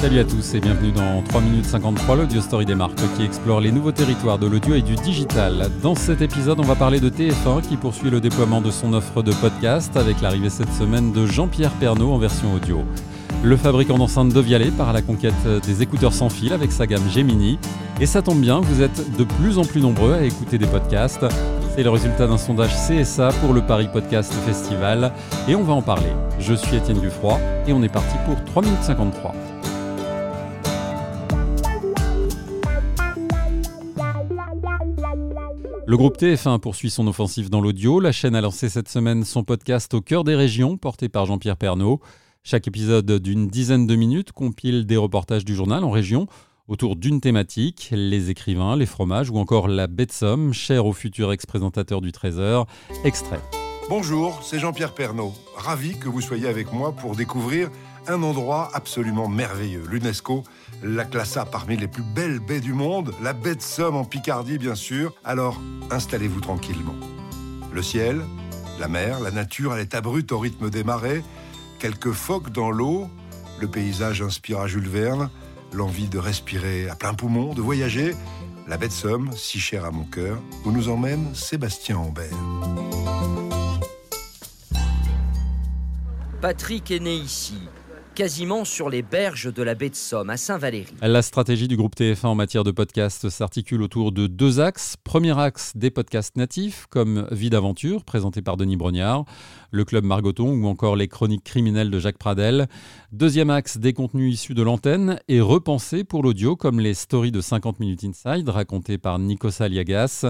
Salut 0.00 0.18
à 0.18 0.24
tous 0.24 0.54
et 0.54 0.60
bienvenue 0.60 0.92
dans 0.92 1.22
3 1.22 1.40
minutes 1.40 1.64
53, 1.64 2.16
l'audio 2.16 2.40
story 2.42 2.66
des 2.66 2.74
marques 2.74 3.00
qui 3.16 3.24
explore 3.24 3.60
les 3.60 3.72
nouveaux 3.72 3.92
territoires 3.92 4.38
de 4.38 4.46
l'audio 4.46 4.74
et 4.74 4.82
du 4.82 4.94
digital. 4.94 5.70
Dans 5.82 5.94
cet 5.94 6.20
épisode, 6.20 6.60
on 6.60 6.64
va 6.64 6.74
parler 6.74 7.00
de 7.00 7.08
TF1 7.08 7.62
qui 7.66 7.76
poursuit 7.76 8.10
le 8.10 8.20
déploiement 8.20 8.60
de 8.60 8.70
son 8.70 8.92
offre 8.92 9.22
de 9.22 9.32
podcast 9.32 9.96
avec 9.96 10.20
l'arrivée 10.20 10.50
cette 10.50 10.72
semaine 10.72 11.12
de 11.12 11.24
Jean-Pierre 11.26 11.72
Pernaud 11.72 12.12
en 12.12 12.18
version 12.18 12.52
audio. 12.54 12.84
Le 13.42 13.56
fabricant 13.56 13.96
d'enceintes 13.96 14.34
de 14.34 14.40
Vialet 14.40 14.70
part 14.70 14.90
à 14.90 14.92
la 14.92 15.02
conquête 15.02 15.34
des 15.64 15.82
écouteurs 15.82 16.12
sans 16.12 16.28
fil 16.28 16.52
avec 16.52 16.72
sa 16.72 16.86
gamme 16.86 17.08
Gemini. 17.10 17.58
Et 17.98 18.06
ça 18.06 18.20
tombe 18.20 18.40
bien, 18.40 18.60
vous 18.60 18.82
êtes 18.82 19.16
de 19.16 19.24
plus 19.24 19.58
en 19.58 19.64
plus 19.64 19.80
nombreux 19.80 20.12
à 20.12 20.22
écouter 20.22 20.58
des 20.58 20.66
podcasts. 20.66 21.24
C'est 21.74 21.82
le 21.82 21.90
résultat 21.90 22.26
d'un 22.26 22.38
sondage 22.38 22.74
CSA 22.86 23.30
pour 23.40 23.54
le 23.54 23.62
Paris 23.62 23.88
Podcast 23.90 24.32
Festival 24.46 25.12
et 25.48 25.54
on 25.54 25.62
va 25.62 25.72
en 25.72 25.82
parler. 25.82 26.12
Je 26.38 26.52
suis 26.54 26.76
Étienne 26.76 27.00
Dufroy 27.00 27.38
et 27.66 27.72
on 27.72 27.82
est 27.82 27.88
parti 27.92 28.16
pour 28.26 28.42
3 28.44 28.62
minutes 28.62 28.82
53. 28.82 29.55
Le 35.88 35.96
groupe 35.96 36.18
TF1 36.18 36.58
poursuit 36.58 36.90
son 36.90 37.06
offensive 37.06 37.48
dans 37.48 37.60
l'audio. 37.60 38.00
La 38.00 38.10
chaîne 38.10 38.34
a 38.34 38.40
lancé 38.40 38.68
cette 38.68 38.88
semaine 38.88 39.22
son 39.22 39.44
podcast 39.44 39.94
Au 39.94 40.00
cœur 40.00 40.24
des 40.24 40.34
régions, 40.34 40.76
porté 40.76 41.08
par 41.08 41.26
Jean-Pierre 41.26 41.56
Pernaud. 41.56 42.00
Chaque 42.42 42.66
épisode 42.66 43.08
d'une 43.20 43.46
dizaine 43.46 43.86
de 43.86 43.94
minutes 43.94 44.32
compile 44.32 44.84
des 44.84 44.96
reportages 44.96 45.44
du 45.44 45.54
journal 45.54 45.84
en 45.84 45.92
région 45.92 46.26
autour 46.66 46.96
d'une 46.96 47.20
thématique, 47.20 47.90
les 47.92 48.30
écrivains, 48.30 48.74
les 48.74 48.86
fromages 48.86 49.30
ou 49.30 49.38
encore 49.38 49.68
la 49.68 49.86
baie 49.86 50.06
de 50.06 50.12
Somme, 50.12 50.52
chère 50.52 50.86
au 50.86 50.92
futur 50.92 51.30
ex-présentateur 51.30 52.00
du 52.00 52.10
Trésor. 52.10 52.66
Extrait. 53.04 53.40
Bonjour, 53.88 54.40
c'est 54.42 54.58
Jean-Pierre 54.58 54.92
Pernaud. 54.92 55.32
Ravi 55.56 55.96
que 55.96 56.08
vous 56.08 56.20
soyez 56.20 56.48
avec 56.48 56.72
moi 56.72 56.90
pour 56.90 57.14
découvrir 57.14 57.70
un 58.08 58.22
endroit 58.22 58.70
absolument 58.74 59.28
merveilleux. 59.28 59.84
L'UNESCO 59.88 60.44
la 60.82 61.04
classa 61.04 61.44
parmi 61.44 61.76
les 61.76 61.88
plus 61.88 62.02
belles 62.02 62.40
baies 62.40 62.60
du 62.60 62.72
monde, 62.72 63.12
la 63.22 63.32
baie 63.32 63.54
de 63.54 63.62
Somme 63.62 63.96
en 63.96 64.04
Picardie 64.04 64.58
bien 64.58 64.74
sûr. 64.74 65.14
Alors 65.24 65.60
installez-vous 65.90 66.40
tranquillement. 66.40 66.94
Le 67.72 67.82
ciel, 67.82 68.22
la 68.78 68.88
mer, 68.88 69.20
la 69.20 69.30
nature 69.30 69.72
à 69.72 69.78
l'état 69.78 70.00
brut 70.00 70.30
au 70.32 70.38
rythme 70.38 70.70
des 70.70 70.84
marées, 70.84 71.22
quelques 71.78 72.12
phoques 72.12 72.50
dans 72.50 72.70
l'eau, 72.70 73.08
le 73.60 73.68
paysage 73.68 74.22
inspire 74.22 74.60
à 74.60 74.66
Jules 74.66 74.88
Verne, 74.88 75.30
l'envie 75.72 76.08
de 76.08 76.18
respirer 76.18 76.88
à 76.88 76.94
plein 76.94 77.14
poumon, 77.14 77.54
de 77.54 77.62
voyager. 77.62 78.14
La 78.68 78.76
baie 78.76 78.88
de 78.88 78.92
Somme, 78.92 79.30
si 79.32 79.60
chère 79.60 79.84
à 79.84 79.92
mon 79.92 80.02
cœur, 80.02 80.38
où 80.64 80.72
nous 80.72 80.88
emmène 80.88 81.34
Sébastien 81.34 81.98
Ambert. 81.98 82.26
Patrick 86.40 86.90
est 86.90 86.98
né 86.98 87.14
ici, 87.14 87.60
quasiment 88.16 88.64
sur 88.64 88.88
les 88.88 89.02
berges 89.02 89.52
de 89.52 89.62
la 89.62 89.74
baie 89.74 89.90
de 89.90 89.94
Somme, 89.94 90.30
à 90.30 90.38
Saint-Valéry. 90.38 90.94
La 91.02 91.20
stratégie 91.20 91.68
du 91.68 91.76
groupe 91.76 91.94
TF1 91.94 92.28
en 92.28 92.34
matière 92.34 92.64
de 92.64 92.70
podcast 92.70 93.28
s'articule 93.28 93.82
autour 93.82 94.10
de 94.10 94.26
deux 94.26 94.58
axes. 94.58 94.96
Premier 95.04 95.38
axe, 95.38 95.72
des 95.76 95.90
podcasts 95.90 96.34
natifs, 96.34 96.86
comme 96.88 97.28
Vie 97.30 97.50
d'aventure, 97.50 98.04
présenté 98.04 98.40
par 98.40 98.56
Denis 98.56 98.76
Brognard, 98.76 99.26
le 99.70 99.84
Club 99.84 100.04
Margoton 100.04 100.48
ou 100.48 100.66
encore 100.66 100.96
les 100.96 101.08
chroniques 101.08 101.44
criminelles 101.44 101.90
de 101.90 101.98
Jacques 101.98 102.16
Pradel. 102.16 102.68
Deuxième 103.12 103.50
axe, 103.50 103.76
des 103.76 103.92
contenus 103.92 104.32
issus 104.32 104.54
de 104.54 104.62
l'antenne 104.62 105.20
et 105.28 105.42
repensés 105.42 106.02
pour 106.02 106.22
l'audio, 106.22 106.56
comme 106.56 106.80
les 106.80 106.94
stories 106.94 107.32
de 107.32 107.42
50 107.42 107.80
minutes 107.80 108.04
inside, 108.04 108.48
racontées 108.48 108.96
par 108.96 109.18
Nikos 109.18 109.60
Aliagas. 109.60 110.24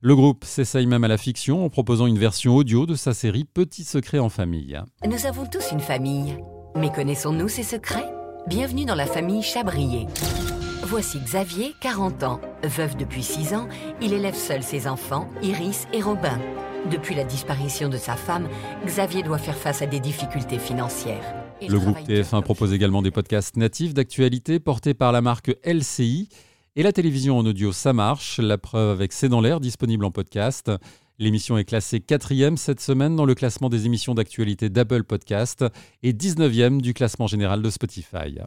Le 0.00 0.14
groupe 0.14 0.44
s'essaye 0.44 0.86
même 0.86 1.02
à 1.02 1.08
la 1.08 1.18
fiction 1.18 1.64
en 1.64 1.70
proposant 1.70 2.06
une 2.06 2.18
version 2.18 2.54
audio 2.54 2.86
de 2.86 2.94
sa 2.94 3.14
série 3.14 3.44
Petits 3.44 3.84
secrets 3.84 4.20
en 4.20 4.28
famille. 4.28 4.80
Nous 5.04 5.26
avons 5.26 5.44
tous 5.44 5.72
une 5.72 5.80
famille. 5.80 6.36
Mais 6.74 6.90
connaissons-nous 6.90 7.48
ces 7.48 7.62
secrets? 7.62 8.10
Bienvenue 8.46 8.86
dans 8.86 8.94
la 8.94 9.06
famille 9.06 9.42
Chabrier. 9.42 10.06
Voici 10.82 11.18
Xavier, 11.20 11.74
40 11.80 12.22
ans. 12.22 12.40
Veuf 12.62 12.96
depuis 12.96 13.22
6 13.22 13.54
ans, 13.54 13.68
il 14.00 14.14
élève 14.14 14.34
seul 14.34 14.62
ses 14.62 14.86
enfants, 14.88 15.28
Iris 15.42 15.86
et 15.92 16.00
Robin. 16.00 16.38
Depuis 16.90 17.14
la 17.14 17.24
disparition 17.24 17.88
de 17.88 17.98
sa 17.98 18.16
femme, 18.16 18.48
Xavier 18.86 19.22
doit 19.22 19.38
faire 19.38 19.56
face 19.56 19.82
à 19.82 19.86
des 19.86 20.00
difficultés 20.00 20.58
financières. 20.58 21.34
Le 21.60 21.78
groupe 21.78 21.94
travaille 21.94 22.22
TF1 22.22 22.30
dur 22.30 22.42
propose 22.42 22.72
également 22.72 23.02
des 23.02 23.10
podcasts 23.10 23.56
natifs 23.56 23.94
d'actualité 23.94 24.58
portés 24.58 24.94
par 24.94 25.12
la 25.12 25.20
marque 25.20 25.54
LCI 25.64 26.28
et 26.76 26.82
la 26.82 26.92
télévision 26.92 27.38
en 27.38 27.44
audio 27.44 27.72
Ça 27.72 27.92
marche, 27.92 28.38
la 28.38 28.58
preuve 28.58 28.90
avec 28.90 29.12
C'est 29.12 29.28
dans 29.28 29.40
l'air 29.40 29.60
disponible 29.60 30.04
en 30.04 30.10
podcast. 30.10 30.70
L'émission 31.18 31.58
est 31.58 31.64
classée 31.64 32.00
quatrième 32.00 32.56
cette 32.56 32.80
semaine 32.80 33.14
dans 33.14 33.26
le 33.26 33.34
classement 33.34 33.68
des 33.68 33.86
émissions 33.86 34.14
d'actualité 34.14 34.70
d'Apple 34.70 35.04
Podcast 35.04 35.64
et 36.02 36.12
19e 36.12 36.80
du 36.80 36.94
classement 36.94 37.26
général 37.26 37.62
de 37.62 37.70
Spotify. 37.70 38.38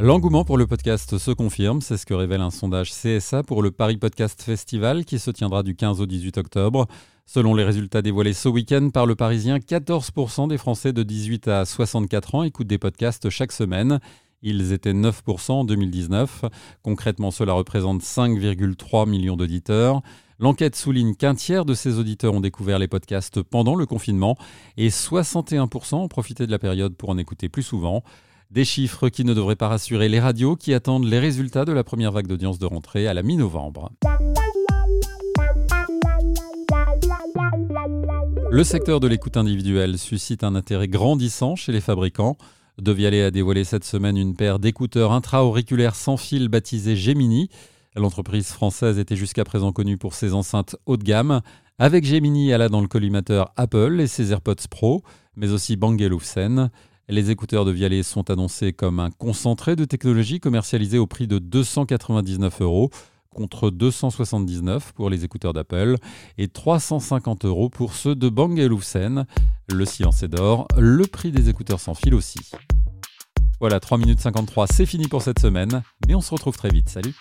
L'engouement 0.00 0.44
pour 0.44 0.58
le 0.58 0.68
podcast 0.68 1.18
se 1.18 1.32
confirme, 1.32 1.80
c'est 1.80 1.96
ce 1.96 2.06
que 2.06 2.14
révèle 2.14 2.40
un 2.40 2.52
sondage 2.52 2.92
CSA 2.92 3.42
pour 3.42 3.62
le 3.62 3.72
Paris 3.72 3.96
Podcast 3.96 4.40
Festival 4.40 5.04
qui 5.04 5.18
se 5.18 5.32
tiendra 5.32 5.64
du 5.64 5.74
15 5.74 6.00
au 6.00 6.06
18 6.06 6.38
octobre. 6.38 6.86
Selon 7.26 7.52
les 7.52 7.64
résultats 7.64 8.00
dévoilés 8.00 8.32
ce 8.32 8.48
week-end 8.48 8.90
par 8.90 9.06
le 9.06 9.16
Parisien, 9.16 9.58
14% 9.58 10.46
des 10.46 10.56
Français 10.56 10.92
de 10.92 11.02
18 11.02 11.48
à 11.48 11.64
64 11.64 12.36
ans 12.36 12.42
écoutent 12.44 12.68
des 12.68 12.78
podcasts 12.78 13.28
chaque 13.28 13.50
semaine. 13.50 13.98
Ils 14.40 14.72
étaient 14.72 14.92
9% 14.92 15.50
en 15.50 15.64
2019. 15.64 16.44
Concrètement, 16.84 17.32
cela 17.32 17.54
représente 17.54 18.02
5,3 18.02 19.08
millions 19.08 19.36
d'auditeurs. 19.36 20.02
L'enquête 20.38 20.76
souligne 20.76 21.16
qu'un 21.16 21.34
tiers 21.34 21.64
de 21.64 21.74
ces 21.74 21.98
auditeurs 21.98 22.34
ont 22.34 22.40
découvert 22.40 22.78
les 22.78 22.86
podcasts 22.86 23.42
pendant 23.42 23.74
le 23.74 23.84
confinement 23.84 24.38
et 24.76 24.90
61% 24.90 25.96
ont 25.96 26.06
profité 26.06 26.46
de 26.46 26.52
la 26.52 26.60
période 26.60 26.94
pour 26.94 27.10
en 27.10 27.18
écouter 27.18 27.48
plus 27.48 27.64
souvent. 27.64 28.04
Des 28.50 28.64
chiffres 28.64 29.10
qui 29.10 29.24
ne 29.24 29.34
devraient 29.34 29.56
pas 29.56 29.68
rassurer 29.68 30.08
les 30.08 30.20
radios 30.20 30.56
qui 30.56 30.72
attendent 30.72 31.04
les 31.04 31.18
résultats 31.18 31.66
de 31.66 31.72
la 31.72 31.84
première 31.84 32.12
vague 32.12 32.26
d'audience 32.26 32.58
de 32.58 32.64
rentrée 32.64 33.06
à 33.06 33.12
la 33.12 33.22
mi-novembre. 33.22 33.92
Le 38.50 38.64
secteur 38.64 39.00
de 39.00 39.06
l'écoute 39.06 39.36
individuelle 39.36 39.98
suscite 39.98 40.44
un 40.44 40.54
intérêt 40.54 40.88
grandissant 40.88 41.56
chez 41.56 41.72
les 41.72 41.82
fabricants. 41.82 42.38
Devialet 42.78 43.24
a 43.24 43.30
dévoilé 43.30 43.64
cette 43.64 43.84
semaine 43.84 44.16
une 44.16 44.34
paire 44.34 44.58
d'écouteurs 44.58 45.12
intra-auriculaires 45.12 45.94
sans 45.94 46.16
fil 46.16 46.48
baptisés 46.48 46.96
Gemini. 46.96 47.50
L'entreprise 47.96 48.48
française 48.48 48.98
était 48.98 49.16
jusqu'à 49.16 49.44
présent 49.44 49.72
connue 49.72 49.98
pour 49.98 50.14
ses 50.14 50.32
enceintes 50.32 50.74
haut 50.86 50.96
de 50.96 51.04
gamme. 51.04 51.42
Avec 51.78 52.06
Gemini, 52.06 52.48
elle 52.48 52.62
a 52.62 52.70
dans 52.70 52.80
le 52.80 52.88
collimateur 52.88 53.52
Apple 53.56 54.00
et 54.00 54.06
ses 54.06 54.32
AirPods 54.32 54.68
Pro, 54.70 55.02
mais 55.36 55.52
aussi 55.52 55.76
Bang 55.76 56.00
Olufsen. 56.00 56.70
Les 57.10 57.30
écouteurs 57.30 57.64
de 57.64 57.70
Vialet 57.70 58.02
sont 58.02 58.30
annoncés 58.30 58.74
comme 58.74 59.00
un 59.00 59.10
concentré 59.10 59.76
de 59.76 59.86
technologie 59.86 60.40
commercialisé 60.40 60.98
au 60.98 61.06
prix 61.06 61.26
de 61.26 61.38
299 61.38 62.60
euros 62.60 62.90
contre 63.34 63.70
279 63.70 64.92
pour 64.92 65.08
les 65.08 65.24
écouteurs 65.24 65.54
d'Apple 65.54 65.96
et 66.36 66.48
350 66.48 67.46
euros 67.46 67.70
pour 67.70 67.94
ceux 67.94 68.14
de 68.14 68.28
Bang 68.28 68.58
Olufsen. 68.58 69.24
Le 69.72 69.86
silence 69.86 70.22
est 70.22 70.28
d'or, 70.28 70.68
le 70.76 71.06
prix 71.06 71.32
des 71.32 71.48
écouteurs 71.48 71.80
sans 71.80 71.94
fil 71.94 72.14
aussi. 72.14 72.40
Voilà, 73.58 73.80
3 73.80 73.96
minutes 73.96 74.20
53, 74.20 74.66
c'est 74.66 74.84
fini 74.84 75.08
pour 75.08 75.22
cette 75.22 75.38
semaine, 75.38 75.82
mais 76.06 76.14
on 76.14 76.20
se 76.20 76.30
retrouve 76.30 76.58
très 76.58 76.68
vite. 76.68 76.90
Salut 76.90 77.14